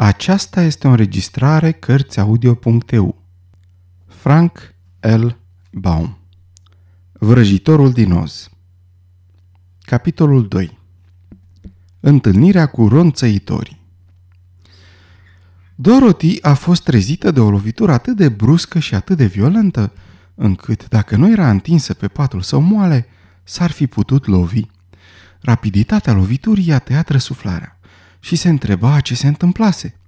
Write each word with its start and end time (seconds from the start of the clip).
Aceasta 0.00 0.62
este 0.62 0.86
o 0.86 0.90
înregistrare 0.90 1.72
Cărțiaudio.eu 1.72 3.22
Frank 4.06 4.74
L. 5.00 5.26
Baum. 5.72 6.18
Vrăjitorul 7.12 7.92
din 7.92 8.12
Oz. 8.12 8.48
Capitolul 9.80 10.48
2 10.48 10.78
Întâlnirea 12.00 12.66
cu 12.66 12.88
ronțăitorii. 12.88 13.80
Dorothy 15.74 16.42
a 16.42 16.54
fost 16.54 16.82
trezită 16.82 17.30
de 17.30 17.40
o 17.40 17.50
lovitură 17.50 17.92
atât 17.92 18.16
de 18.16 18.28
bruscă 18.28 18.78
și 18.78 18.94
atât 18.94 19.16
de 19.16 19.26
violentă, 19.26 19.92
încât, 20.34 20.88
dacă 20.88 21.16
nu 21.16 21.30
era 21.30 21.50
întinsă 21.50 21.94
pe 21.94 22.08
patul 22.08 22.40
său 22.40 22.60
moale, 22.60 23.06
s-ar 23.44 23.70
fi 23.70 23.86
putut 23.86 24.26
lovi. 24.26 24.62
Rapiditatea 25.40 26.12
loviturii 26.12 26.66
i-a 26.66 26.78
tăiat 26.78 27.08
răsuflarea 27.08 27.77
și 28.20 28.36
se 28.36 28.48
întreba 28.48 29.00
ce 29.00 29.14
se 29.14 29.26
întâmplase. 29.26 30.00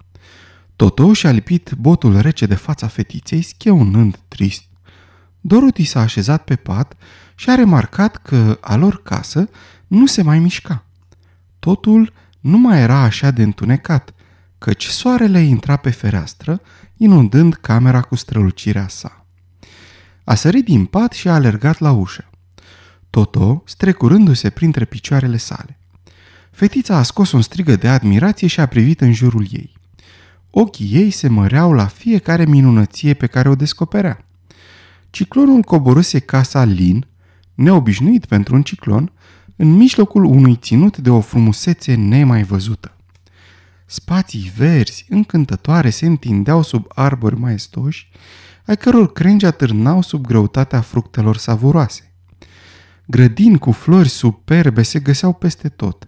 Toto 0.75 1.13
și-a 1.13 1.31
lipit 1.31 1.71
botul 1.77 2.19
rece 2.19 2.45
de 2.45 2.55
fața 2.55 2.87
fetiței, 2.87 3.41
scheunând 3.41 4.19
trist. 4.27 4.63
Dorothy 5.41 5.83
s-a 5.83 5.99
așezat 5.99 6.43
pe 6.43 6.55
pat 6.55 6.93
și 7.35 7.49
a 7.49 7.55
remarcat 7.55 8.17
că 8.17 8.57
a 8.61 8.75
lor 8.75 9.01
casă 9.03 9.49
nu 9.87 10.05
se 10.05 10.21
mai 10.21 10.39
mișca. 10.39 10.85
Totul 11.59 12.13
nu 12.39 12.57
mai 12.57 12.79
era 12.79 12.97
așa 12.97 13.31
de 13.31 13.43
întunecat, 13.43 14.13
căci 14.57 14.85
soarele 14.85 15.39
intra 15.39 15.75
pe 15.75 15.89
fereastră, 15.89 16.61
inundând 16.97 17.53
camera 17.53 18.01
cu 18.01 18.15
strălucirea 18.15 18.87
sa. 18.87 19.25
A 20.23 20.35
sărit 20.35 20.65
din 20.65 20.85
pat 20.85 21.11
și 21.11 21.27
a 21.27 21.33
alergat 21.33 21.79
la 21.79 21.91
ușă. 21.91 22.29
Toto 23.09 23.63
strecurându-se 23.65 24.49
printre 24.49 24.85
picioarele 24.85 25.37
sale. 25.37 25.80
Fetița 26.61 26.97
a 26.97 27.03
scos 27.03 27.31
un 27.31 27.41
strigă 27.41 27.75
de 27.75 27.87
admirație 27.87 28.47
și 28.47 28.59
a 28.59 28.65
privit 28.65 29.01
în 29.01 29.13
jurul 29.13 29.47
ei. 29.51 29.73
Ochii 30.49 30.89
ei 30.93 31.11
se 31.11 31.27
măreau 31.27 31.73
la 31.73 31.85
fiecare 31.85 32.45
minunăție 32.45 33.13
pe 33.13 33.27
care 33.27 33.49
o 33.49 33.55
descoperea. 33.55 34.25
Ciclonul 35.09 35.61
coborâse 35.61 36.19
casa 36.19 36.63
Lin, 36.63 37.07
neobișnuit 37.53 38.25
pentru 38.25 38.55
un 38.55 38.61
ciclon, 38.61 39.11
în 39.55 39.73
mijlocul 39.73 40.23
unui 40.23 40.55
ținut 40.55 40.97
de 40.97 41.09
o 41.09 41.19
frumusețe 41.19 41.93
nemai 41.93 42.43
văzută. 42.43 42.97
Spații 43.85 44.51
verzi, 44.57 45.05
încântătoare, 45.09 45.89
se 45.89 46.05
întindeau 46.05 46.61
sub 46.61 46.85
arbori 46.89 47.39
maestoși, 47.39 48.09
ai 48.65 48.77
căror 48.77 49.11
crengi 49.11 49.45
atârnau 49.45 50.01
sub 50.01 50.25
greutatea 50.25 50.81
fructelor 50.81 51.37
savuroase. 51.37 52.13
Grădini 53.05 53.57
cu 53.57 53.71
flori 53.71 54.09
superbe 54.09 54.81
se 54.81 54.99
găseau 54.99 55.33
peste 55.33 55.69
tot 55.69 56.05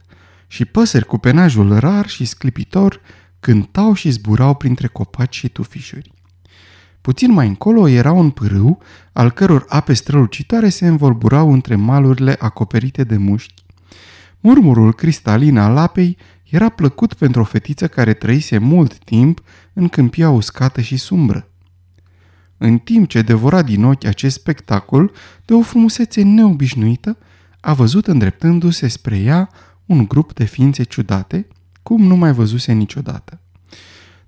și 0.53 0.65
păsări 0.65 1.05
cu 1.05 1.17
penajul 1.17 1.79
rar 1.79 2.07
și 2.07 2.25
sclipitor 2.25 3.01
cântau 3.39 3.93
și 3.93 4.09
zburau 4.09 4.55
printre 4.55 4.87
copaci 4.87 5.35
și 5.35 5.49
tufișuri. 5.49 6.11
Puțin 7.01 7.31
mai 7.31 7.47
încolo 7.47 7.87
era 7.87 8.11
un 8.11 8.29
pârâu, 8.29 8.81
al 9.13 9.31
căror 9.31 9.65
ape 9.67 9.93
strălucitoare 9.93 10.69
se 10.69 10.87
învolburau 10.87 11.53
între 11.53 11.75
malurile 11.75 12.35
acoperite 12.39 13.03
de 13.03 13.17
mușchi. 13.17 13.63
Murmurul 14.39 14.93
cristalin 14.93 15.57
al 15.57 15.77
apei 15.77 16.17
era 16.49 16.69
plăcut 16.69 17.13
pentru 17.13 17.41
o 17.41 17.43
fetiță 17.43 17.87
care 17.87 18.13
trăise 18.13 18.57
mult 18.57 18.97
timp 18.97 19.41
în 19.73 19.87
câmpia 19.87 20.29
uscată 20.29 20.81
și 20.81 20.97
sumbră. 20.97 21.47
În 22.57 22.77
timp 22.77 23.07
ce 23.07 23.21
devora 23.21 23.61
din 23.61 23.83
ochi 23.83 24.05
acest 24.05 24.35
spectacol 24.35 25.11
de 25.45 25.53
o 25.53 25.61
frumusețe 25.61 26.21
neobișnuită, 26.21 27.17
a 27.59 27.73
văzut 27.73 28.07
îndreptându-se 28.07 28.87
spre 28.87 29.17
ea 29.17 29.49
un 29.85 30.05
grup 30.05 30.33
de 30.33 30.43
ființe 30.43 30.83
ciudate, 30.83 31.47
cum 31.83 32.03
nu 32.03 32.15
mai 32.15 32.33
văzuse 32.33 32.71
niciodată. 32.71 33.39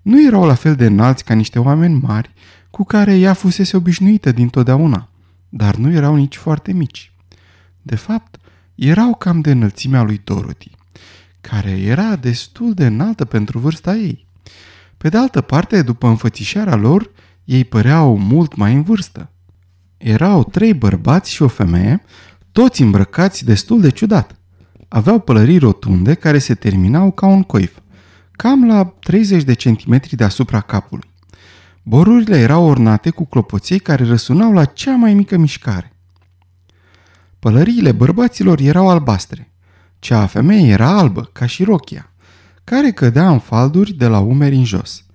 Nu 0.01 0.25
erau 0.25 0.45
la 0.45 0.53
fel 0.53 0.75
de 0.75 0.85
înalți 0.85 1.23
ca 1.23 1.33
niște 1.33 1.59
oameni 1.59 1.99
mari, 2.01 2.33
cu 2.69 2.83
care 2.83 3.17
ea 3.17 3.33
fusese 3.33 3.77
obișnuită 3.77 4.31
dintotdeauna, 4.31 5.09
dar 5.49 5.75
nu 5.75 5.91
erau 5.91 6.15
nici 6.15 6.35
foarte 6.35 6.73
mici. 6.73 7.13
De 7.81 7.95
fapt, 7.95 8.37
erau 8.75 9.15
cam 9.15 9.41
de 9.41 9.51
înălțimea 9.51 10.01
lui 10.01 10.21
Dorothy, 10.23 10.71
care 11.41 11.69
era 11.69 12.15
destul 12.15 12.73
de 12.73 12.85
înaltă 12.85 13.25
pentru 13.25 13.59
vârsta 13.59 13.95
ei. 13.95 14.27
Pe 14.97 15.09
de 15.09 15.17
altă 15.17 15.41
parte, 15.41 15.81
după 15.81 16.07
înfățișarea 16.07 16.75
lor, 16.75 17.11
ei 17.43 17.63
păreau 17.63 18.17
mult 18.17 18.55
mai 18.55 18.73
în 18.73 18.83
vârstă. 18.83 19.31
Erau 19.97 20.43
trei 20.43 20.73
bărbați 20.73 21.31
și 21.31 21.41
o 21.41 21.47
femeie, 21.47 22.03
toți 22.51 22.81
îmbrăcați 22.81 23.45
destul 23.45 23.81
de 23.81 23.89
ciudat. 23.89 24.35
Aveau 24.95 25.19
pălării 25.19 25.57
rotunde 25.57 26.13
care 26.13 26.37
se 26.37 26.55
terminau 26.55 27.11
ca 27.11 27.25
un 27.25 27.43
coif, 27.43 27.77
cam 28.31 28.67
la 28.67 28.85
30 28.85 29.43
de 29.43 29.53
centimetri 29.53 30.15
deasupra 30.15 30.61
capului. 30.61 31.09
Borurile 31.83 32.37
erau 32.39 32.65
ornate 32.65 33.09
cu 33.09 33.25
clopoței 33.25 33.79
care 33.79 34.05
răsunau 34.05 34.53
la 34.53 34.65
cea 34.65 34.95
mai 34.95 35.13
mică 35.13 35.37
mișcare. 35.37 35.95
Pălăriile 37.39 37.91
bărbaților 37.91 38.59
erau 38.59 38.89
albastre, 38.89 39.51
cea 39.99 40.21
a 40.21 40.25
femeii 40.25 40.69
era 40.69 40.97
albă, 40.97 41.29
ca 41.33 41.45
și 41.45 41.63
rochia, 41.63 42.11
care 42.63 42.91
cădea 42.91 43.29
în 43.29 43.39
falduri 43.39 43.93
de 43.93 44.07
la 44.07 44.19
umeri 44.19 44.55
în 44.55 44.65
jos. 44.65 45.05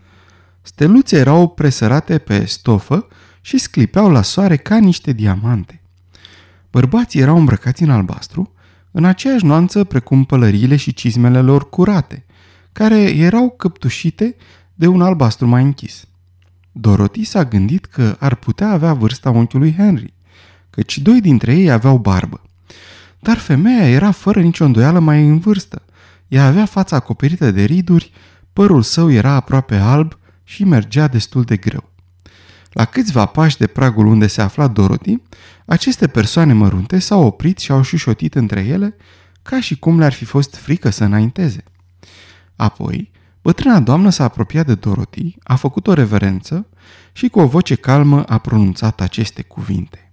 Steluțe 0.62 1.16
erau 1.16 1.48
presărate 1.48 2.18
pe 2.18 2.44
stofă 2.44 3.06
și 3.40 3.58
sclipeau 3.58 4.10
la 4.10 4.22
soare 4.22 4.56
ca 4.56 4.76
niște 4.76 5.12
diamante. 5.12 5.82
Bărbații 6.70 7.20
erau 7.20 7.36
îmbrăcați 7.36 7.82
în 7.82 7.90
albastru, 7.90 8.54
în 8.90 9.04
aceeași 9.04 9.44
nuanță 9.44 9.84
precum 9.84 10.24
pălăriile 10.24 10.76
și 10.76 10.94
cizmele 10.94 11.40
lor 11.40 11.68
curate, 11.68 12.24
care 12.72 13.00
erau 13.00 13.50
căptușite 13.50 14.36
de 14.74 14.86
un 14.86 15.02
albastru 15.02 15.46
mai 15.46 15.62
închis. 15.62 16.04
Dorothy 16.72 17.24
s-a 17.24 17.44
gândit 17.44 17.84
că 17.84 18.16
ar 18.18 18.34
putea 18.34 18.70
avea 18.70 18.94
vârsta 18.94 19.30
unchiului 19.30 19.74
Henry, 19.76 20.14
căci 20.70 20.98
doi 20.98 21.20
dintre 21.20 21.54
ei 21.54 21.70
aveau 21.70 21.98
barbă. 21.98 22.42
Dar 23.20 23.36
femeia 23.36 23.88
era 23.88 24.10
fără 24.10 24.40
nicio 24.40 24.64
îndoială 24.64 24.98
mai 24.98 25.26
în 25.26 25.38
vârstă. 25.38 25.82
Ea 26.28 26.46
avea 26.46 26.64
fața 26.64 26.96
acoperită 26.96 27.50
de 27.50 27.64
riduri, 27.64 28.12
părul 28.52 28.82
său 28.82 29.10
era 29.10 29.30
aproape 29.32 29.76
alb 29.76 30.18
și 30.44 30.64
mergea 30.64 31.08
destul 31.08 31.42
de 31.42 31.56
greu. 31.56 31.89
La 32.70 32.84
câțiva 32.84 33.26
pași 33.26 33.56
de 33.56 33.66
pragul 33.66 34.06
unde 34.06 34.26
se 34.26 34.42
afla 34.42 34.68
Dorothy, 34.68 35.22
aceste 35.66 36.06
persoane 36.06 36.52
mărunte 36.52 36.98
s-au 36.98 37.24
oprit 37.24 37.58
și 37.58 37.72
au 37.72 37.82
șușotit 37.82 38.34
între 38.34 38.60
ele 38.60 38.96
ca 39.42 39.60
și 39.60 39.78
cum 39.78 39.98
le-ar 39.98 40.12
fi 40.12 40.24
fost 40.24 40.54
frică 40.56 40.90
să 40.90 41.04
înainteze. 41.04 41.64
Apoi, 42.56 43.10
bătrâna 43.42 43.80
doamnă 43.80 44.10
s-a 44.10 44.24
apropiat 44.24 44.66
de 44.66 44.74
Dorothy, 44.74 45.36
a 45.42 45.54
făcut 45.54 45.86
o 45.86 45.92
reverență 45.92 46.66
și 47.12 47.28
cu 47.28 47.40
o 47.40 47.46
voce 47.46 47.74
calmă 47.74 48.24
a 48.24 48.38
pronunțat 48.38 49.00
aceste 49.00 49.42
cuvinte. 49.42 50.12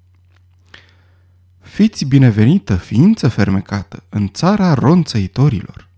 Fiți 1.59 2.05
binevenită, 2.05 2.75
ființă 2.75 3.27
fermecată, 3.27 4.03
în 4.09 4.29
țara 4.33 4.73
ronțăitorilor. 4.73 5.89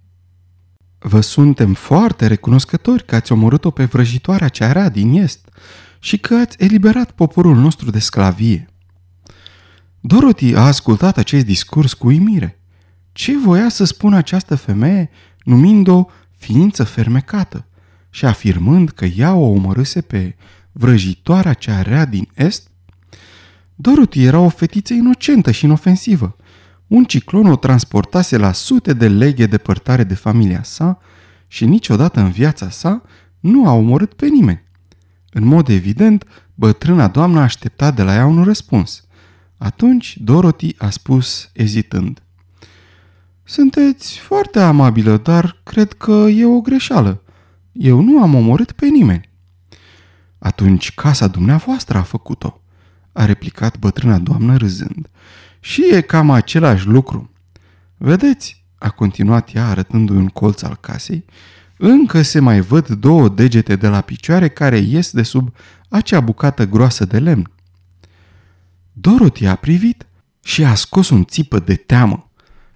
Vă 1.00 1.22
suntem 1.22 1.74
foarte 1.74 2.28
recunoscători 2.28 3.06
că 3.06 3.16
ați 3.16 3.31
omorât-o 3.31 3.72
pe 3.72 3.86
vrăjitoarea 3.86 4.47
cea 4.47 4.70
era 4.70 4.90
din 4.90 5.14
est 5.14 5.50
și 5.99 6.17
că 6.17 6.35
ați 6.35 6.63
eliberat 6.63 7.11
poporul 7.11 7.55
nostru 7.55 7.89
de 7.91 7.99
sclavie. 7.99 8.67
Dorothy 9.99 10.55
a 10.55 10.65
ascultat 10.65 11.17
acest 11.17 11.45
discurs 11.45 11.93
cu 11.93 12.07
uimire. 12.07 12.59
Ce 13.11 13.37
voia 13.37 13.69
să 13.69 13.83
spună 13.83 14.17
această 14.17 14.55
femeie 14.55 15.09
numind-o 15.43 16.05
ființă 16.37 16.83
fermecată 16.83 17.65
și 18.09 18.25
afirmând 18.25 18.89
că 18.89 19.05
ea 19.05 19.33
o 19.33 19.49
omorâse 19.49 20.01
pe 20.01 20.35
vrăjitoarea 20.71 21.53
cea 21.53 21.81
rea 21.81 22.05
din 22.05 22.29
est? 22.33 22.67
Dorothy 23.75 24.23
era 24.23 24.39
o 24.39 24.49
fetiță 24.49 24.93
inocentă 24.93 25.51
și 25.51 25.66
inofensivă. 25.66 26.35
Un 26.87 27.03
ciclon 27.03 27.45
o 27.45 27.55
transportase 27.55 28.37
la 28.37 28.51
sute 28.51 28.93
de 28.93 29.07
leghe 29.07 29.45
depărtare 29.45 30.03
de 30.03 30.13
familia 30.13 30.63
sa 30.63 30.97
și 31.47 31.66
niciodată 31.66 32.19
în 32.19 32.31
viața 32.31 32.69
sa 32.69 33.01
nu 33.39 33.67
a 33.67 33.73
omorât 33.73 34.13
pe 34.13 34.28
nimeni. 34.28 34.68
În 35.31 35.46
mod 35.46 35.70
evident, 35.70 36.26
bătrâna 36.55 37.08
doamnă 37.08 37.40
aștepta 37.40 37.91
de 37.91 38.03
la 38.03 38.14
ea 38.14 38.26
un 38.26 38.43
răspuns. 38.43 39.03
Atunci 39.58 40.17
Dorothy 40.22 40.76
a 40.78 40.90
spus 40.90 41.49
ezitând. 41.53 42.23
Sunteți 43.43 44.17
foarte 44.17 44.59
amabilă, 44.59 45.17
dar 45.17 45.59
cred 45.64 45.93
că 45.93 46.11
e 46.11 46.46
o 46.46 46.61
greșeală. 46.61 47.23
Eu 47.72 48.02
nu 48.02 48.22
am 48.22 48.35
omorât 48.35 48.72
pe 48.72 48.85
nimeni. 48.85 49.29
Atunci 50.40 50.93
casa 50.93 51.28
dumneavoastră 51.28 51.97
a 51.97 52.02
făcut-o, 52.02 52.61
a 53.11 53.26
replicat 53.26 53.78
bătrâna 53.78 54.17
doamnă 54.17 54.58
râzând. 54.58 55.09
Și 55.59 55.90
e 55.91 56.02
cam 56.02 56.29
același 56.29 56.87
lucru. 56.87 57.31
Vedeți, 57.97 58.66
a 58.78 58.90
continuat 58.90 59.53
ea 59.53 59.67
arătându-i 59.67 60.17
un 60.17 60.28
colț 60.28 60.61
al 60.61 60.76
casei, 60.76 61.26
încă 61.81 62.22
se 62.22 62.40
mai 62.40 62.59
văd 62.59 62.87
două 62.87 63.29
degete 63.29 63.76
de 63.76 63.87
la 63.87 64.02
picioare 64.02 64.49
care 64.49 64.78
ies 64.78 65.11
de 65.11 65.23
sub 65.23 65.53
acea 65.90 66.20
bucată 66.20 66.67
groasă 66.67 67.05
de 67.05 67.20
lemn. 67.20 67.52
Dorothy 68.93 69.46
a 69.46 69.55
privit 69.55 70.05
și 70.43 70.64
a 70.64 70.76
scos 70.76 71.09
un 71.09 71.26
țipă 71.26 71.59
de 71.59 71.76
teamă. 71.76 72.31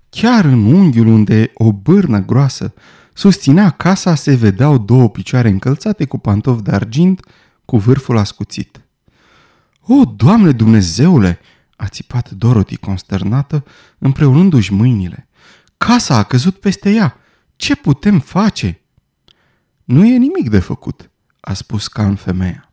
Chiar 0.09 0.45
în 0.45 0.65
unghiul 0.73 1.07
unde 1.07 1.51
o 1.53 1.73
bârnă 1.73 2.25
groasă 2.25 2.73
susținea 3.13 3.69
casa, 3.69 4.15
se 4.15 4.35
vedeau 4.35 4.77
două 4.77 5.09
picioare 5.09 5.49
încălțate 5.49 6.05
cu 6.05 6.17
pantofi 6.17 6.61
de 6.61 6.71
argint, 6.71 7.25
cu 7.65 7.77
vârful 7.77 8.17
ascuțit. 8.17 8.81
O, 9.81 10.05
Doamne 10.05 10.51
Dumnezeule!" 10.51 11.39
a 11.75 11.87
țipat 11.87 12.29
Dorothy 12.29 12.77
consternată, 12.77 13.63
împreunându-și 13.97 14.73
mâinile. 14.73 15.27
Casa 15.77 16.17
a 16.17 16.23
căzut 16.23 16.59
peste 16.59 16.89
ea. 16.89 17.17
Ce 17.55 17.75
putem 17.75 18.19
face?" 18.19 18.82
Nu 19.93 20.05
e 20.05 20.17
nimic 20.17 20.49
de 20.49 20.59
făcut," 20.59 21.09
a 21.39 21.53
spus 21.53 21.87
Can 21.87 22.15
femeia. 22.15 22.71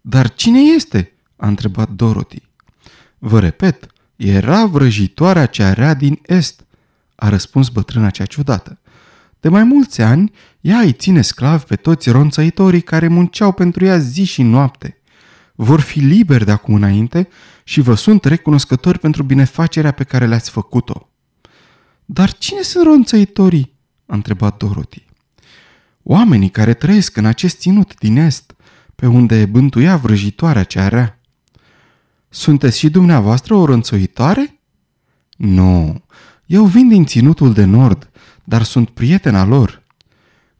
Dar 0.00 0.34
cine 0.34 0.58
este?" 0.60 1.12
a 1.36 1.46
întrebat 1.46 1.90
Dorothy. 1.90 2.42
Vă 3.18 3.40
repet, 3.40 3.86
era 4.16 4.66
vrăjitoarea 4.66 5.46
cea 5.46 5.72
rea 5.72 5.94
din 5.94 6.18
est, 6.22 6.64
a 7.14 7.28
răspuns 7.28 7.68
bătrâna 7.68 8.10
cea 8.10 8.24
ciudată. 8.24 8.78
De 9.40 9.48
mai 9.48 9.64
mulți 9.64 10.02
ani, 10.02 10.32
ea 10.60 10.78
îi 10.78 10.92
ține 10.92 11.22
sclavi 11.22 11.64
pe 11.64 11.76
toți 11.76 12.10
ronțăitorii 12.10 12.80
care 12.80 13.08
munceau 13.08 13.52
pentru 13.52 13.84
ea 13.84 13.98
zi 13.98 14.24
și 14.24 14.42
noapte. 14.42 15.00
Vor 15.54 15.80
fi 15.80 15.98
liberi 15.98 16.44
de 16.44 16.50
acum 16.50 16.74
înainte 16.74 17.28
și 17.64 17.80
vă 17.80 17.94
sunt 17.94 18.24
recunoscători 18.24 18.98
pentru 18.98 19.22
binefacerea 19.22 19.92
pe 19.92 20.04
care 20.04 20.26
le-ați 20.26 20.50
făcut-o. 20.50 21.08
Dar 22.04 22.32
cine 22.32 22.62
sunt 22.62 22.84
ronțăitorii? 22.84 23.76
a 24.06 24.14
întrebat 24.14 24.56
Dorothy. 24.56 25.07
Oamenii 26.10 26.48
care 26.48 26.74
trăiesc 26.74 27.16
în 27.16 27.24
acest 27.24 27.58
ținut 27.58 27.98
din 27.98 28.16
est, 28.16 28.54
pe 28.94 29.06
unde 29.06 29.46
bântuia 29.46 29.96
vrăjitoarea 29.96 30.64
cea 30.64 30.88
rea. 30.88 31.20
Sunteți 32.28 32.78
și 32.78 32.90
dumneavoastră 32.90 33.54
o 33.54 33.64
rânțoitoare? 33.64 34.60
Nu, 35.36 36.04
eu 36.46 36.64
vin 36.64 36.88
din 36.88 37.04
ținutul 37.04 37.52
de 37.52 37.64
nord, 37.64 38.10
dar 38.44 38.62
sunt 38.62 38.90
prietena 38.90 39.44
lor. 39.44 39.82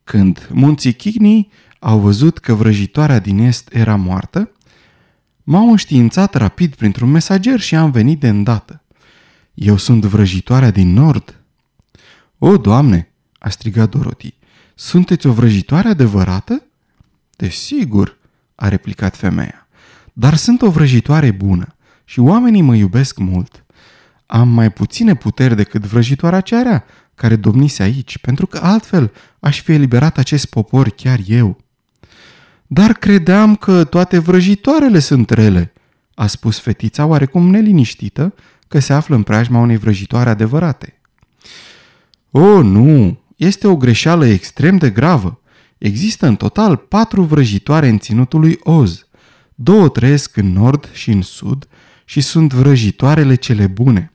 Când 0.05 0.49
munții 0.53 0.93
Chigni 0.93 1.49
au 1.79 1.99
văzut 1.99 2.39
că 2.39 2.55
vrăjitoarea 2.55 3.19
din 3.19 3.39
est 3.39 3.75
era 3.75 3.97
moartă, 3.97 4.53
m-au 5.43 5.71
înștiințat 5.71 6.35
rapid 6.35 6.75
printr-un 6.75 7.11
mesager 7.11 7.61
și 7.61 7.75
am 7.75 7.91
venit 7.91 8.21
de 8.21 8.29
îndată. 8.29 8.83
Eu 9.55 9.77
sunt 9.77 10.05
vrăjitoarea 10.05 10.71
din 10.71 10.93
nord. 10.93 11.41
O, 12.39 12.57
Doamne, 12.57 13.13
a 13.39 13.49
strigat 13.49 13.91
Dorothy, 13.91 14.38
sunteți 14.79 15.27
o 15.27 15.33
vrăjitoare 15.33 15.89
adevărată? 15.89 16.63
Desigur, 17.37 18.19
a 18.55 18.69
replicat 18.69 19.17
femeia 19.17 19.69
dar 20.19 20.35
sunt 20.35 20.63
o 20.63 20.71
vrăjitoare 20.71 21.31
bună 21.31 21.75
și 22.05 22.21
oamenii 22.21 22.63
mă 22.63 22.75
iubesc 22.75 23.19
mult. 23.19 23.65
Am 24.27 24.49
mai 24.49 24.71
puține 24.71 25.15
puteri 25.15 25.57
decât 25.57 25.85
vrăjitoarea 25.85 26.41
cearea 26.41 26.85
care 27.15 27.37
domnise 27.37 27.83
aici, 27.83 28.19
pentru 28.19 28.47
că 28.47 28.59
altfel 28.63 29.13
aș 29.41 29.61
fi 29.61 29.73
eliberat 29.73 30.19
acest 30.19 30.47
popor 30.47 30.89
chiar 30.89 31.19
eu. 31.27 31.59
Dar 32.67 32.93
credeam 32.93 33.57
că 33.57 33.85
toate 33.85 34.19
vrăjitoarele 34.19 34.99
sunt 34.99 35.31
rele, 35.31 35.73
a 36.15 36.27
spus 36.27 36.59
fetița 36.59 37.07
oarecum 37.07 37.51
neliniștită 37.51 38.35
că 38.69 38.79
se 38.79 38.93
află 38.93 39.15
în 39.17 39.23
preajma 39.23 39.61
unei 39.61 39.77
vrăjitoare 39.77 40.31
adevărate. 40.31 41.01
O, 42.31 42.63
nu, 42.63 43.19
este 43.39 43.67
o 43.67 43.77
greșeală 43.77 44.27
extrem 44.27 44.77
de 44.77 44.91
gravă. 44.91 45.41
Există 45.79 46.27
în 46.27 46.37
total 46.37 46.77
patru 46.77 47.23
vrăjitoare 47.23 47.89
în 47.89 47.99
ținutul 47.99 48.41
lui 48.41 48.59
Oz. 48.63 49.07
Două 49.55 49.89
trăiesc 49.89 50.37
în 50.37 50.53
nord 50.53 50.91
și 50.93 51.11
în 51.11 51.23
sud 51.23 51.69
și 52.05 52.21
sunt 52.21 52.53
vrăjitoarele 52.53 53.35
cele 53.35 53.67
bune. 53.67 54.13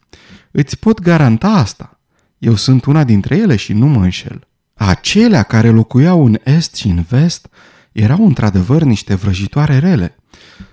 Îți 0.52 0.80
pot 0.80 1.02
garanta 1.02 1.48
asta. 1.48 2.00
Eu 2.38 2.56
sunt 2.56 2.86
una 2.86 3.04
dintre 3.04 3.36
ele 3.36 3.56
și 3.56 3.74
nu 3.74 3.88
mă 3.88 4.04
înșel. 4.04 4.48
Acelea 4.74 5.44
care 5.44 5.70
locuiau 5.70 6.26
în 6.26 6.40
est 6.44 6.76
și 6.76 6.88
în 6.88 7.06
vest 7.10 7.48
erau 7.92 8.26
într-adevăr 8.26 8.82
niște 8.82 9.16
vrăjitoare 9.16 9.78
rele. 9.78 10.16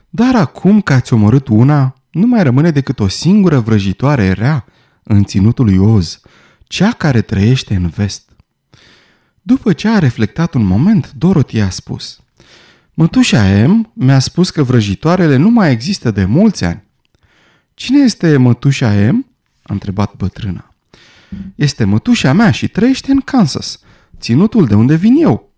Dar 0.09 0.35
acum 0.35 0.81
că 0.81 0.93
ați 0.93 1.13
omorât 1.13 1.49
una, 1.49 1.95
nu 2.11 2.27
mai 2.27 2.43
rămâne 2.43 2.71
decât 2.71 3.01
o 3.01 3.09
singură 3.09 3.59
vrăjitoare 3.59 4.33
rea 4.33 4.65
în 5.03 5.25
ținutul 5.25 5.65
lui 5.65 5.77
Oz, 5.77 6.21
cea 6.65 6.91
care 6.91 7.21
trăiește 7.21 7.75
în 7.75 7.89
vest. 7.89 8.30
După 9.43 9.73
ce 9.73 9.89
a 9.89 9.99
reflectat 9.99 10.55
un 10.55 10.65
moment, 10.65 11.13
Dorothy 11.13 11.59
a 11.59 11.71
spus– 11.71 12.15
Mătușa 13.01 13.67
M 13.67 13.91
mi-a 13.93 14.19
spus 14.19 14.51
că 14.51 14.63
vrăjitoarele 14.63 15.37
nu 15.37 15.51
mai 15.51 15.71
există 15.71 16.11
de 16.11 16.25
mulți 16.25 16.65
ani. 16.65 16.83
Cine 17.75 17.99
este 17.99 18.37
mătușa 18.37 19.11
M? 19.11 19.27
a 19.63 19.73
întrebat 19.73 20.17
bătrâna. 20.17 20.75
Este 21.55 21.85
mătușa 21.85 22.33
mea 22.33 22.51
și 22.51 22.69
trăiește 22.69 23.11
în 23.11 23.21
Kansas, 23.21 23.81
ținutul 24.19 24.67
de 24.67 24.75
unde 24.75 24.95
vin 24.95 25.15
eu. 25.23 25.53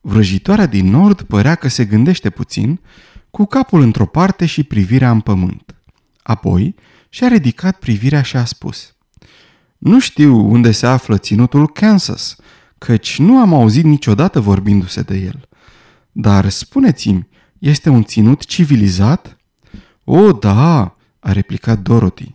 Vrăjitoarea 0.00 0.66
din 0.66 0.90
nord 0.90 1.22
părea 1.22 1.54
că 1.54 1.68
se 1.68 1.84
gândește 1.84 2.30
puțin, 2.30 2.80
cu 3.30 3.44
capul 3.44 3.80
într-o 3.80 4.06
parte 4.06 4.46
și 4.46 4.62
privirea 4.62 5.10
în 5.10 5.20
pământ. 5.20 5.74
Apoi 6.22 6.74
și-a 7.08 7.28
ridicat 7.28 7.78
privirea 7.78 8.22
și 8.22 8.36
a 8.36 8.44
spus 8.44 8.94
Nu 9.78 10.00
știu 10.00 10.36
unde 10.36 10.70
se 10.70 10.86
află 10.86 11.18
ținutul 11.18 11.68
Kansas, 11.68 12.36
căci 12.78 13.18
nu 13.18 13.38
am 13.38 13.54
auzit 13.54 13.84
niciodată 13.84 14.40
vorbindu-se 14.40 15.00
de 15.00 15.16
el. 15.16 15.48
Dar 16.12 16.48
spuneți-mi, 16.48 17.28
este 17.58 17.88
un 17.88 18.04
ținut 18.04 18.44
civilizat? 18.44 19.36
O, 20.04 20.32
da, 20.32 20.94
a 21.18 21.32
replicat 21.32 21.78
Dorothy. 21.78 22.34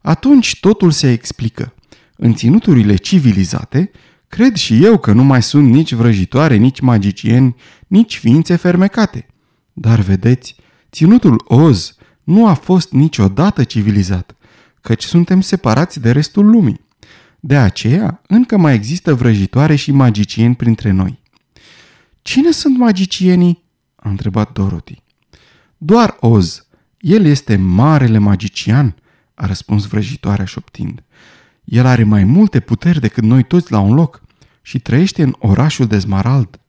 Atunci 0.00 0.60
totul 0.60 0.90
se 0.90 1.10
explică. 1.10 1.74
În 2.16 2.34
ținuturile 2.34 2.96
civilizate, 2.96 3.90
cred 4.28 4.56
și 4.56 4.84
eu 4.84 4.98
că 4.98 5.12
nu 5.12 5.24
mai 5.24 5.42
sunt 5.42 5.68
nici 5.68 5.92
vrăjitoare, 5.92 6.56
nici 6.56 6.80
magicieni, 6.80 7.56
nici 7.86 8.18
ființe 8.18 8.56
fermecate. 8.56 9.26
Dar 9.72 10.00
vedeți, 10.00 10.56
ținutul 10.90 11.44
Oz 11.44 11.94
nu 12.24 12.46
a 12.46 12.54
fost 12.54 12.92
niciodată 12.92 13.64
civilizat, 13.64 14.36
căci 14.80 15.02
suntem 15.02 15.40
separați 15.40 16.00
de 16.00 16.10
restul 16.10 16.50
lumii. 16.50 16.80
De 17.40 17.56
aceea, 17.56 18.20
încă 18.26 18.56
mai 18.56 18.74
există 18.74 19.14
vrăjitoare 19.14 19.74
și 19.74 19.92
magicieni 19.92 20.54
printre 20.54 20.90
noi. 20.90 21.20
Cine 22.22 22.50
sunt 22.50 22.78
magicienii? 22.78 23.62
a 23.96 24.08
întrebat 24.08 24.52
Dorothy. 24.52 25.02
Doar 25.76 26.16
Oz. 26.20 26.64
El 26.98 27.24
este 27.24 27.56
marele 27.56 28.18
magician, 28.18 28.94
a 29.34 29.46
răspuns 29.46 29.86
vrăjitoarea 29.86 30.44
șoptind. 30.44 31.02
El 31.64 31.86
are 31.86 32.04
mai 32.04 32.24
multe 32.24 32.60
puteri 32.60 33.00
decât 33.00 33.22
noi 33.22 33.42
toți 33.42 33.72
la 33.72 33.78
un 33.78 33.94
loc 33.94 34.22
și 34.62 34.78
trăiește 34.78 35.22
în 35.22 35.34
orașul 35.38 35.86
de 35.86 35.98
Smarald. 35.98 36.60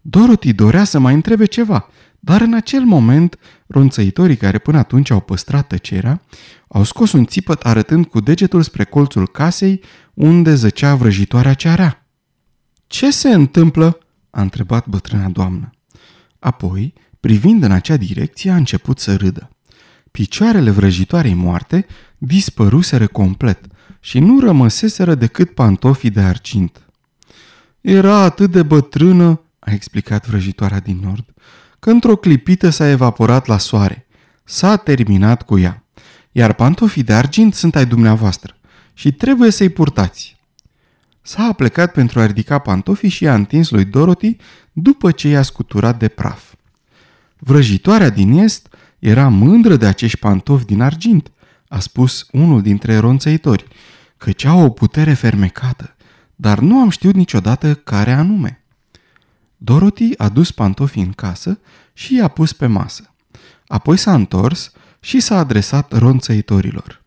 Dorothy 0.00 0.52
dorea 0.52 0.84
să 0.84 0.98
mai 0.98 1.14
întrebe 1.14 1.44
ceva, 1.44 1.88
dar 2.20 2.40
în 2.40 2.54
acel 2.54 2.84
moment, 2.84 3.38
ronțăitorii 3.66 4.36
care 4.36 4.58
până 4.58 4.78
atunci 4.78 5.10
au 5.10 5.20
păstrat 5.20 5.66
tăcerea, 5.66 6.22
au 6.68 6.82
scos 6.82 7.12
un 7.12 7.26
țipăt 7.26 7.62
arătând 7.62 8.06
cu 8.06 8.20
degetul 8.20 8.62
spre 8.62 8.84
colțul 8.84 9.28
casei 9.28 9.82
unde 10.14 10.54
zăcea 10.54 10.94
vrăjitoarea 10.94 11.54
cea 11.54 11.74
rea. 11.74 12.06
Ce 12.86 13.10
se 13.10 13.28
întâmplă?" 13.28 13.98
a 14.30 14.40
întrebat 14.40 14.86
bătrâna 14.86 15.28
doamnă. 15.28 15.70
Apoi, 16.38 16.94
privind 17.20 17.62
în 17.62 17.70
acea 17.70 17.96
direcție, 17.96 18.50
a 18.50 18.56
început 18.56 18.98
să 18.98 19.16
râdă. 19.16 19.50
Picioarele 20.10 20.70
vrăjitoarei 20.70 21.34
moarte 21.34 21.86
dispăruseră 22.18 23.06
complet 23.06 23.66
și 24.00 24.18
nu 24.18 24.40
rămăseseră 24.40 25.14
decât 25.14 25.50
pantofii 25.50 26.10
de 26.10 26.20
argint. 26.20 26.80
Era 27.80 28.16
atât 28.16 28.50
de 28.50 28.62
bătrână, 28.62 29.40
a 29.58 29.72
explicat 29.72 30.26
vrăjitoarea 30.26 30.80
din 30.80 31.00
nord, 31.02 31.24
că 31.78 31.90
într-o 31.90 32.16
clipită 32.16 32.70
s-a 32.70 32.88
evaporat 32.88 33.46
la 33.46 33.58
soare. 33.58 34.06
S-a 34.44 34.76
terminat 34.76 35.42
cu 35.42 35.58
ea. 35.58 35.85
Iar 36.36 36.52
pantofii 36.52 37.02
de 37.02 37.12
argint 37.12 37.54
sunt 37.54 37.76
ai 37.76 37.86
dumneavoastră 37.86 38.56
și 38.94 39.12
trebuie 39.12 39.50
să-i 39.50 39.68
purtați. 39.68 40.36
S-a 41.22 41.52
plecat 41.52 41.92
pentru 41.92 42.20
a 42.20 42.26
ridica 42.26 42.58
pantofii 42.58 43.08
și 43.08 43.24
i-a 43.24 43.34
întins 43.34 43.70
lui 43.70 43.84
Dorothy 43.84 44.36
după 44.72 45.10
ce 45.10 45.28
i-a 45.28 45.42
scuturat 45.42 45.98
de 45.98 46.08
praf. 46.08 46.54
Vrăjitoarea 47.38 48.10
din 48.10 48.32
est 48.32 48.68
era 48.98 49.28
mândră 49.28 49.76
de 49.76 49.86
acești 49.86 50.18
pantofi 50.18 50.64
din 50.64 50.80
argint, 50.80 51.30
a 51.68 51.78
spus 51.78 52.26
unul 52.32 52.62
dintre 52.62 52.96
ronțăitori, 52.96 53.66
căci 54.16 54.44
au 54.44 54.64
o 54.64 54.70
putere 54.70 55.12
fermecată, 55.12 55.96
dar 56.34 56.58
nu 56.58 56.78
am 56.78 56.90
știut 56.90 57.14
niciodată 57.14 57.74
care 57.74 58.12
anume. 58.12 58.64
Dorothy 59.56 60.10
a 60.16 60.28
dus 60.28 60.50
pantofii 60.50 61.02
în 61.02 61.12
casă 61.12 61.60
și 61.92 62.14
i-a 62.14 62.28
pus 62.28 62.52
pe 62.52 62.66
masă. 62.66 63.14
Apoi 63.66 63.96
s-a 63.96 64.14
întors 64.14 64.72
și 65.06 65.20
s-a 65.20 65.38
adresat 65.38 65.98
ronțăitorilor. 65.98 67.02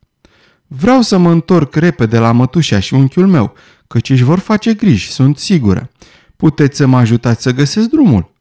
Vreau 0.68 1.02
să 1.02 1.18
mă 1.18 1.32
întorc 1.32 1.76
repede 1.76 2.18
la 2.18 2.32
mătușa 2.32 2.80
și 2.80 2.94
unchiul 2.94 3.28
meu, 3.28 3.54
căci 3.88 4.10
își 4.10 4.24
vor 4.24 4.40
face 4.40 4.74
griji, 4.74 5.12
sunt 5.12 5.38
sigură. 5.38 5.90
Puteți 6.36 6.78
să 6.78 6.86
mă 6.86 6.98
ajutați 6.98 7.42
să 7.42 7.52
găsesc 7.52 7.90
drumul. 7.90 8.32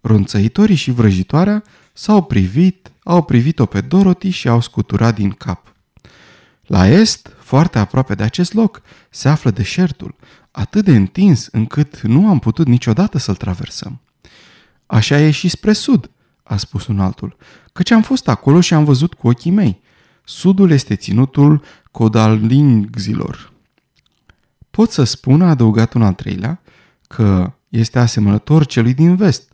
Ronțăitorii 0.00 0.76
și 0.76 0.90
vrăjitoarea 0.90 1.62
s-au 1.92 2.22
privit, 2.22 2.90
au 3.02 3.22
privit-o 3.22 3.66
pe 3.66 3.80
Dorothy 3.80 4.30
și 4.30 4.48
au 4.48 4.60
scuturat 4.60 5.14
din 5.14 5.30
cap. 5.30 5.74
La 6.62 6.88
est, 6.88 7.36
foarte 7.38 7.78
aproape 7.78 8.14
de 8.14 8.22
acest 8.22 8.52
loc, 8.52 8.82
se 9.10 9.28
află 9.28 9.50
deșertul. 9.50 10.14
atât 10.50 10.84
de 10.84 10.96
întins 10.96 11.48
încât 11.52 12.00
nu 12.00 12.28
am 12.28 12.38
putut 12.38 12.66
niciodată 12.66 13.18
să-l 13.18 13.34
traversăm. 13.34 14.00
Așa 14.86 15.20
e 15.20 15.30
și 15.30 15.48
spre 15.48 15.72
sud, 15.72 16.10
a 16.44 16.56
spus 16.56 16.86
un 16.86 17.00
altul, 17.00 17.36
căci 17.72 17.90
am 17.90 18.02
fost 18.02 18.28
acolo 18.28 18.60
și 18.60 18.74
am 18.74 18.84
văzut 18.84 19.14
cu 19.14 19.28
ochii 19.28 19.50
mei. 19.50 19.80
Sudul 20.24 20.70
este 20.70 20.96
ținutul 20.96 21.62
Codalingzilor. 21.90 23.52
Pot 24.70 24.90
să 24.90 25.04
spun, 25.04 25.42
a 25.42 25.48
adăugat 25.48 25.92
un 25.92 26.02
al 26.02 26.14
treilea, 26.14 26.62
că 27.08 27.52
este 27.68 27.98
asemănător 27.98 28.66
celui 28.66 28.94
din 28.94 29.16
vest. 29.16 29.52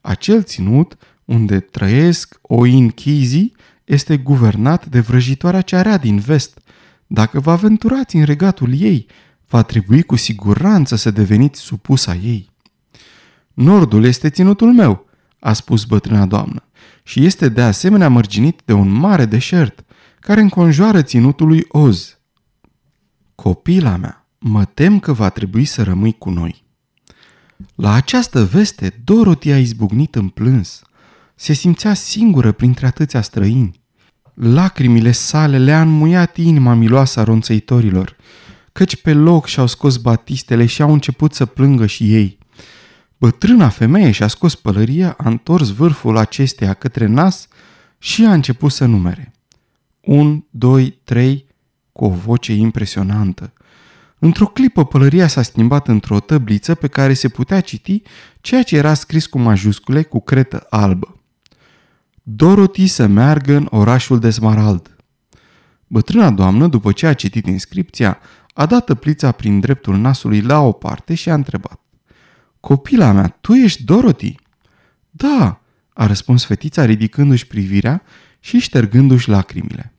Acel 0.00 0.42
ținut 0.42 0.96
unde 1.24 1.60
trăiesc 1.60 2.38
Oinchizi 2.42 3.52
este 3.84 4.16
guvernat 4.16 4.86
de 4.86 5.00
vrăjitoarea 5.00 5.60
cea 5.60 5.82
rea 5.82 5.96
din 5.96 6.18
vest. 6.18 6.58
Dacă 7.06 7.40
vă 7.40 7.50
aventurați 7.50 8.16
în 8.16 8.24
regatul 8.24 8.80
ei, 8.80 9.06
va 9.48 9.62
trebui 9.62 10.02
cu 10.02 10.16
siguranță 10.16 10.96
să 10.96 11.10
deveniți 11.10 11.60
supusa 11.60 12.14
ei. 12.14 12.50
Nordul 13.52 14.04
este 14.04 14.30
ținutul 14.30 14.72
meu, 14.72 15.05
a 15.38 15.52
spus 15.52 15.84
bătrâna 15.84 16.26
doamnă, 16.26 16.62
și 17.02 17.24
este 17.24 17.48
de 17.48 17.62
asemenea 17.62 18.08
mărginit 18.08 18.60
de 18.64 18.72
un 18.72 18.88
mare 18.88 19.24
deșert, 19.24 19.84
care 20.20 20.40
înconjoară 20.40 21.02
ținutul 21.02 21.46
lui 21.46 21.64
Oz. 21.68 22.18
Copila 23.34 23.96
mea, 23.96 24.26
mă 24.38 24.64
tem 24.64 24.98
că 24.98 25.12
va 25.12 25.28
trebui 25.28 25.64
să 25.64 25.82
rămâi 25.82 26.12
cu 26.18 26.30
noi. 26.30 26.64
La 27.74 27.92
această 27.92 28.44
veste, 28.44 29.00
Dorothy 29.04 29.50
a 29.50 29.58
izbucnit 29.58 30.14
în 30.14 30.28
plâns. 30.28 30.82
Se 31.34 31.52
simțea 31.52 31.94
singură 31.94 32.52
printre 32.52 32.86
atâția 32.86 33.20
străini. 33.20 33.80
Lacrimile 34.34 35.10
sale 35.10 35.58
le-a 35.58 35.80
înmuiat 35.80 36.36
inima 36.36 36.74
miloasă 36.74 37.20
a 37.20 37.24
ronțăitorilor, 37.24 38.16
căci 38.72 39.02
pe 39.02 39.12
loc 39.12 39.46
și-au 39.46 39.66
scos 39.66 39.96
batistele 39.96 40.66
și 40.66 40.82
au 40.82 40.92
început 40.92 41.34
să 41.34 41.46
plângă 41.46 41.86
și 41.86 42.14
ei. 42.14 42.35
Bătrâna 43.26 43.68
femeie 43.68 44.10
și-a 44.10 44.26
scos 44.26 44.54
pălăria, 44.54 45.14
a 45.18 45.28
întors 45.28 45.68
vârful 45.68 46.16
acesteia 46.16 46.74
către 46.74 47.06
nas 47.06 47.48
și 47.98 48.24
a 48.24 48.32
început 48.32 48.72
să 48.72 48.84
numere. 48.84 49.32
Un, 50.00 50.44
doi, 50.50 51.00
trei, 51.04 51.46
cu 51.92 52.04
o 52.04 52.08
voce 52.08 52.52
impresionantă. 52.52 53.52
Într-o 54.18 54.46
clipă 54.46 54.84
pălăria 54.84 55.26
s-a 55.26 55.42
schimbat 55.42 55.88
într-o 55.88 56.20
tăbliță 56.20 56.74
pe 56.74 56.86
care 56.88 57.14
se 57.14 57.28
putea 57.28 57.60
citi 57.60 58.02
ceea 58.40 58.62
ce 58.62 58.76
era 58.76 58.94
scris 58.94 59.26
cu 59.26 59.38
majuscule 59.38 60.02
cu 60.02 60.20
cretă 60.20 60.66
albă. 60.70 61.20
Dorothy 62.22 62.86
să 62.86 63.06
meargă 63.06 63.54
în 63.54 63.66
orașul 63.70 64.18
de 64.18 64.30
Smarald. 64.30 64.96
Bătrâna 65.86 66.30
doamnă, 66.30 66.66
după 66.66 66.92
ce 66.92 67.06
a 67.06 67.14
citit 67.14 67.46
inscripția, 67.46 68.18
a 68.54 68.66
dat 68.66 68.84
tăplița 68.84 69.32
prin 69.32 69.60
dreptul 69.60 69.96
nasului 69.96 70.40
la 70.40 70.60
o 70.60 70.72
parte 70.72 71.14
și 71.14 71.30
a 71.30 71.34
întrebat. 71.34 71.80
Copila 72.66 73.12
mea, 73.12 73.28
tu 73.40 73.54
ești 73.54 73.84
Dorothy? 73.84 74.34
Da, 75.10 75.60
a 75.92 76.06
răspuns 76.06 76.44
fetița 76.44 76.84
ridicându-și 76.84 77.46
privirea 77.46 78.02
și 78.40 78.58
ștergându-și 78.58 79.28
lacrimile. 79.28 79.94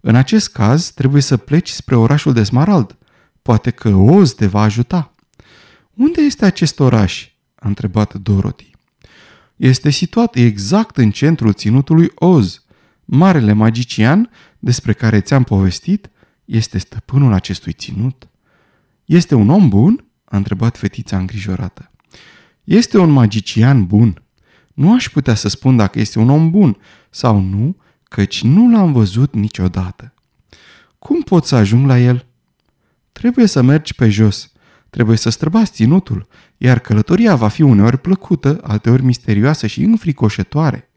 În 0.00 0.14
acest 0.14 0.52
caz, 0.52 0.90
trebuie 0.90 1.22
să 1.22 1.36
pleci 1.36 1.68
spre 1.68 1.96
orașul 1.96 2.32
de 2.32 2.42
Smarald. 2.42 2.98
Poate 3.42 3.70
că 3.70 3.88
Oz 3.88 4.32
te 4.32 4.46
va 4.46 4.62
ajuta. 4.62 5.14
Unde 5.94 6.20
este 6.20 6.44
acest 6.44 6.80
oraș? 6.80 7.28
a 7.54 7.68
întrebat 7.68 8.14
Dorothy. 8.14 8.70
Este 9.56 9.90
situat 9.90 10.34
exact 10.34 10.96
în 10.96 11.10
centrul 11.10 11.52
ținutului 11.52 12.10
Oz. 12.14 12.64
Marele 13.04 13.52
magician, 13.52 14.30
despre 14.58 14.92
care 14.92 15.20
ți-am 15.20 15.44
povestit, 15.44 16.10
este 16.44 16.78
stăpânul 16.78 17.32
acestui 17.32 17.72
ținut. 17.72 18.28
Este 19.04 19.34
un 19.34 19.48
om 19.48 19.68
bun? 19.68 20.04
A 20.32 20.36
întrebat 20.36 20.76
fetița 20.76 21.16
îngrijorată. 21.18 21.90
Este 22.64 22.98
un 22.98 23.10
magician 23.10 23.86
bun. 23.86 24.22
Nu 24.74 24.94
aș 24.94 25.08
putea 25.08 25.34
să 25.34 25.48
spun 25.48 25.76
dacă 25.76 25.98
este 25.98 26.18
un 26.18 26.28
om 26.28 26.50
bun 26.50 26.76
sau 27.10 27.40
nu, 27.40 27.76
căci 28.02 28.42
nu 28.42 28.70
l-am 28.70 28.92
văzut 28.92 29.34
niciodată. 29.34 30.14
Cum 30.98 31.20
pot 31.20 31.44
să 31.44 31.54
ajung 31.54 31.86
la 31.86 31.98
el? 31.98 32.26
Trebuie 33.12 33.46
să 33.46 33.62
mergi 33.62 33.94
pe 33.94 34.08
jos. 34.08 34.52
Trebuie 34.90 35.16
să 35.16 35.30
străbați 35.30 35.72
ținutul, 35.72 36.26
iar 36.56 36.78
călătoria 36.78 37.34
va 37.34 37.48
fi 37.48 37.62
uneori 37.62 37.98
plăcută, 37.98 38.60
alteori 38.62 39.02
misterioasă 39.02 39.66
și 39.66 39.82
înfricoșătoare. 39.82 40.90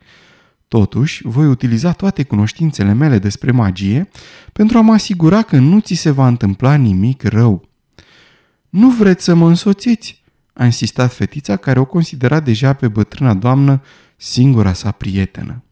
Totuși, 0.68 1.28
voi 1.28 1.48
utiliza 1.48 1.92
toate 1.92 2.24
cunoștințele 2.24 2.94
mele 2.94 3.18
despre 3.18 3.52
magie 3.52 4.10
pentru 4.54 4.78
a 4.78 4.82
mă 4.82 4.94
asigura 4.94 5.42
că 5.42 5.58
nu 5.58 5.80
ți 5.80 5.94
se 5.94 6.12
va 6.12 6.28
întâmpla 6.28 6.76
nimic 6.76 7.24
rău. 7.24 7.75
Nu 8.76 8.90
vreți 8.90 9.24
să 9.24 9.34
mă 9.34 9.48
însoțiți?" 9.48 10.24
a 10.54 10.66
insistat 10.66 11.14
fetița 11.14 11.58
care 11.58 11.80
o 11.80 11.86
considera 11.86 12.40
deja 12.40 12.74
pe 12.74 12.88
bătrâna 12.88 13.34
doamnă 13.34 13.82
singura 14.18 14.74
sa 14.74 14.92
prietenă. 14.92 15.64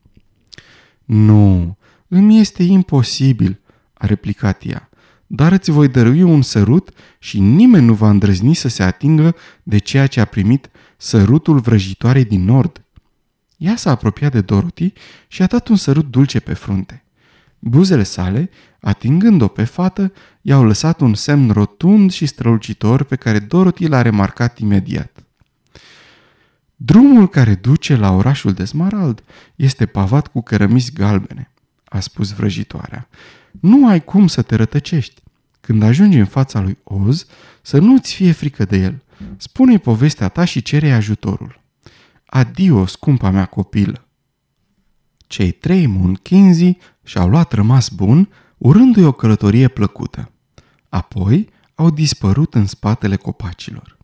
Nu, 1.06 1.78
îmi 2.08 2.40
este 2.40 2.64
imposibil, 2.64 3.60
a 3.94 4.06
replicat 4.06 4.64
ea, 4.66 4.90
dar 5.28 5.52
îți 5.52 5.72
voi 5.72 5.88
dărui 5.88 6.22
un 6.22 6.42
sărut 6.42 6.90
și 7.20 7.40
nimeni 7.40 7.86
nu 7.86 7.94
va 7.94 8.10
îndrăzni 8.10 8.54
să 8.54 8.68
se 8.68 8.84
atingă 8.84 9.36
de 9.64 9.78
ceea 9.78 10.08
ce 10.08 10.20
a 10.20 10.26
primit 10.26 10.70
sărutul 10.98 11.60
vrăjitoarei 11.60 12.26
din 12.26 12.44
nord. 12.46 12.84
Ea 13.58 13.76
s-a 13.76 13.92
apropiat 13.92 14.32
de 14.32 14.42
Dorothy 14.42 14.94
și 15.28 15.42
a 15.42 15.46
dat 15.46 15.68
un 15.68 15.76
sărut 15.76 16.12
dulce 16.12 16.40
pe 16.40 16.54
frunte. 16.54 17.03
Buzele 17.66 18.04
sale, 18.04 18.50
atingând-o 18.80 19.48
pe 19.48 19.64
fată, 19.64 20.14
i-au 20.42 20.64
lăsat 20.64 21.00
un 21.00 21.14
semn 21.14 21.52
rotund 21.52 22.12
și 22.12 22.26
strălucitor 22.26 23.04
pe 23.04 23.16
care 23.16 23.40
Dorothy 23.40 23.88
l-a 23.88 24.02
remarcat 24.02 24.60
imediat. 24.60 25.24
Drumul 26.76 27.30
care 27.30 27.56
duce 27.56 27.96
la 27.96 28.12
orașul 28.12 28.54
de 28.54 28.66
Smarald 28.66 29.24
este 29.56 29.86
pavat 29.86 30.28
cu 30.28 30.42
cărămizi 30.42 30.94
galbene, 30.94 31.52
a 31.86 32.00
spus 32.00 32.32
vrăjitoarea. 32.32 33.08
Nu 33.52 33.88
ai 33.88 34.04
cum 34.04 34.28
să 34.28 34.42
te 34.42 34.56
rătăcești. 34.56 35.22
Când 35.62 35.84
ajungi 35.84 36.18
în 36.18 36.26
fața 36.26 36.62
lui 36.62 36.78
Oz, 36.84 37.26
să 37.62 37.80
nu-ți 37.80 38.14
fie 38.14 38.32
frică 38.32 38.66
de 38.66 38.78
el. 38.78 39.04
Spune-i 39.38 39.80
povestea 39.80 40.28
ta 40.28 40.46
și 40.46 40.62
cere 40.62 40.92
ajutorul. 40.92 41.62
Adio, 42.26 42.86
scumpa 42.86 43.30
mea 43.30 43.46
copilă! 43.46 44.08
Cei 45.28 45.52
trei 45.52 45.86
munchinzi 47.04 47.12
și-au 47.12 47.30
luat 47.30 47.52
rămas 47.52 47.90
bun, 47.90 48.30
urându-i 48.58 49.04
o 49.04 49.12
călătorie 49.12 49.68
plăcută. 49.68 50.32
Apoi 50.90 51.50
au 51.76 51.90
dispărut 51.90 52.54
în 52.54 52.66
spatele 52.66 53.16
copacilor. 53.16 53.98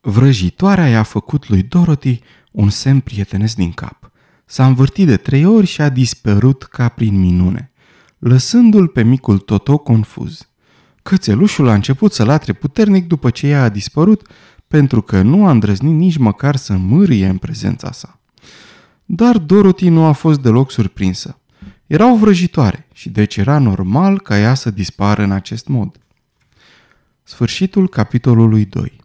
Vrăjitoarea 0.00 0.88
i-a 0.88 1.02
făcut 1.02 1.48
lui 1.48 1.62
Dorothy 1.62 2.20
un 2.52 2.70
semn 2.70 3.00
prietenesc 3.00 3.56
din 3.56 3.72
cap. 3.72 4.10
S-a 4.44 4.66
învârtit 4.66 5.06
de 5.06 5.16
trei 5.16 5.44
ori 5.44 5.66
și 5.66 5.80
a 5.80 5.88
dispărut 5.88 6.62
ca 6.62 6.88
prin 6.88 7.20
minune, 7.20 7.72
lăsându-l 8.18 8.88
pe 8.88 9.02
micul 9.02 9.38
Toto 9.38 9.78
confuz. 9.78 10.46
Cățelușul 11.02 11.68
a 11.68 11.74
început 11.74 12.12
să 12.12 12.24
latre 12.24 12.52
puternic 12.52 13.06
după 13.06 13.30
ce 13.30 13.46
ea 13.46 13.62
a 13.62 13.68
dispărut, 13.68 14.28
pentru 14.68 15.02
că 15.02 15.22
nu 15.22 15.46
a 15.46 15.50
îndrăznit 15.50 15.94
nici 15.94 16.16
măcar 16.16 16.56
să 16.56 16.76
mârie 16.76 17.26
în 17.26 17.38
prezența 17.38 17.92
sa. 17.92 18.20
Dar 19.04 19.38
Dorothy 19.38 19.88
nu 19.88 20.04
a 20.04 20.12
fost 20.12 20.40
deloc 20.40 20.70
surprinsă. 20.70 21.41
Era 21.92 22.12
o 22.12 22.16
vrăjitoare 22.16 22.86
și 22.92 23.10
deci 23.10 23.36
era 23.36 23.58
normal 23.58 24.20
ca 24.20 24.38
ea 24.38 24.54
să 24.54 24.70
dispară 24.70 25.22
în 25.22 25.30
acest 25.30 25.66
mod. 25.66 26.00
Sfârșitul 27.22 27.88
capitolului 27.88 28.64
2 28.64 29.00